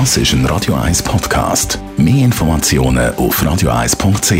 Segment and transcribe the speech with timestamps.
[0.00, 1.78] Das ist ein Radio 1 Podcast.
[1.96, 4.32] Mehr Informationen auf radio1.ch.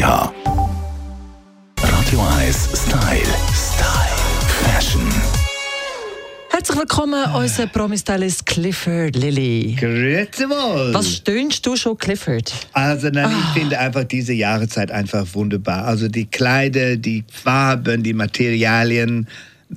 [1.78, 3.20] Radio 1 Style.
[3.54, 4.16] Style.
[4.64, 5.08] Fashion.
[6.50, 9.76] Herzlich willkommen, unser Promi-Stylist Clifford Lilly.
[9.78, 10.92] Grüezi wohl.
[10.92, 12.52] Was stöhnst du schon, Clifford?
[12.72, 15.84] Also nein, ich finde einfach diese Jahreszeit einfach wunderbar.
[15.84, 19.28] Also die Kleider, die Farben, die Materialien.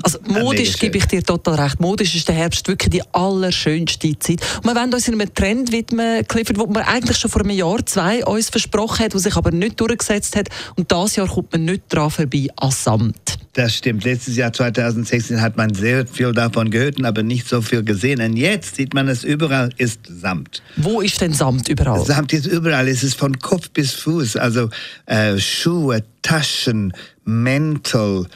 [0.03, 1.79] Also modisch Mega gebe ich dir total recht.
[1.79, 4.41] Modisch ist der Herbst wirklich die allerschönste Zeit.
[4.57, 7.51] Und wir wollen uns in einem Trend widmen, Clifford, wo man eigentlich schon vor einem
[7.51, 10.49] Jahr, zwei uns versprochen hat, der sich aber nicht durchgesetzt hat.
[10.75, 13.37] Und dieses Jahr kommt man nicht dran vorbei an Samt.
[13.57, 14.03] Das stimmt.
[14.03, 18.21] Letztes Jahr 2016 hat man sehr viel davon gehört, aber nicht so viel gesehen.
[18.21, 20.61] Und jetzt sieht man es überall ist Samt.
[20.75, 22.05] Wo ist denn Samt überall?
[22.05, 22.87] Samt ist überall.
[22.87, 24.35] Es ist von Kopf bis Fuß.
[24.37, 24.69] Also
[25.07, 26.93] äh, Schuhe, Taschen,
[27.25, 28.27] Mäntel,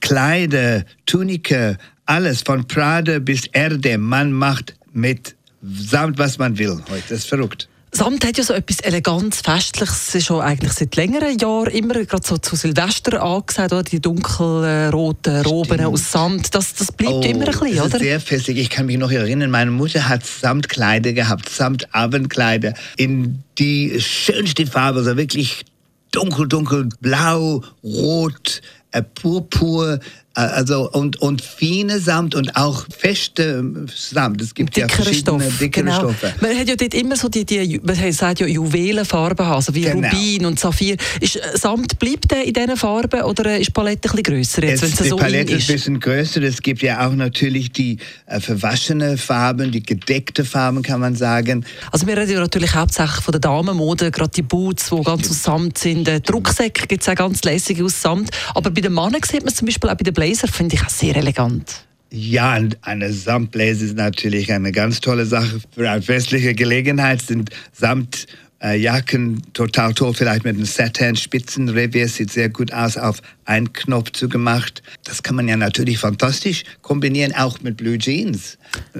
[0.00, 1.76] Kleider, Tunike,
[2.06, 3.98] alles von Prada bis Erde.
[3.98, 7.02] Man macht mit Samt, was man will heute.
[7.08, 7.68] Das ist verrückt.
[7.90, 12.36] Samt hat ja so etwas elegant Festliches, schon eigentlich seit längeren Jahren immer gerade so
[12.36, 13.82] zu Silvester angesagt, oder?
[13.82, 17.96] die dunkelroten Roben aus Samt, das, das bleibt immer ein bisschen, Oh, das oder?
[17.96, 18.58] ist sehr festlich.
[18.58, 24.98] Ich kann mich noch erinnern, meine Mutter hat Samtkleider gehabt, Samtabendkleider in die schönste Farbe,
[25.00, 25.64] also wirklich
[26.12, 28.60] dunkel, dunkel, blau, rot,
[28.92, 29.98] äh, purpur,
[30.46, 34.40] also und, und feine Samt und auch feste Samt.
[34.40, 35.98] Es gibt ja dickere verschiedene Stoff, dickere genau.
[35.98, 36.34] Stoffe.
[36.40, 40.08] Man hat ja dort immer so die, die man sagt ja Juwelenfarben, also wie Genau.
[40.08, 40.96] Rubin und Saphir.
[41.20, 44.22] Ist äh, Samt bleibt der in diesen Farben oder äh, ist die Palette ein bisschen
[44.22, 46.42] grösser jetzt, Es, die so Palette ist ein bisschen größer.
[46.42, 51.64] Es gibt ja auch natürlich die äh, verwaschene Farben, die gedeckte Farben, kann man sagen.
[51.90, 55.42] Also wir reden ja natürlich hauptsächlich von der Damenmode, gerade die Boots, die ganz aus
[55.42, 56.06] Samt sind.
[56.08, 58.30] Äh, Die Rucksäcke gibt es auch ganz lässige aus Samt.
[58.54, 60.82] Aber bei den Männern sieht man es zum Beispiel auch bei den Blazer, finde ich
[60.82, 61.86] auch sehr elegant.
[62.10, 65.58] Ja, und eine Samtbläse ist natürlich eine ganz tolle Sache.
[65.74, 70.12] Für eine festliche Gelegenheit sind Samtjacken total toll.
[70.12, 74.82] Vielleicht mit einem Satin-Spitzenrevier sieht sehr gut aus, auf einen Knopf zugemacht.
[75.04, 78.58] Das kann man ja natürlich fantastisch kombinieren, auch mit Blue Jeans.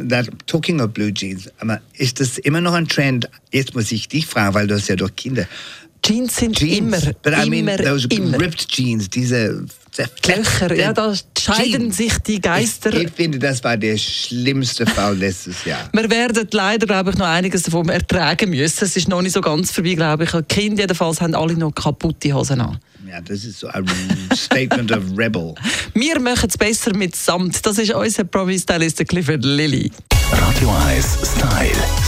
[0.09, 3.28] That, talking of Blue Jeans, aber ist das immer noch ein Trend?
[3.53, 5.47] Jetzt muss ich dich fragen, weil du hast ja doch Kinder.
[6.09, 8.41] Jeans sind Jeans, immer, but I immer, mean those immer.
[8.41, 9.65] ripped Jeans, diese
[10.27, 11.97] Löcher, ja, da scheiden Jeans.
[11.97, 12.95] sich die Geister.
[12.95, 15.89] Ich, ich finde, das war der schlimmste Fall letztes Jahr.
[15.93, 18.85] Wir werden leider, glaube ich, noch einiges davon ertragen müssen.
[18.85, 20.31] Es ist noch nicht so ganz vorbei, glaube ich.
[20.31, 22.79] Die Kinder jedenfalls haben alle noch kaputte Hosen an.
[23.09, 23.87] Ja, das ist so ein
[24.35, 25.55] Statement of Rebel.
[25.95, 27.65] Wir machen es besser mit Samt.
[27.67, 29.91] Das ist unser Promi-Stylist Clifford Lilly.
[30.31, 31.73] Radio 1 Style.
[31.73, 32.08] Style.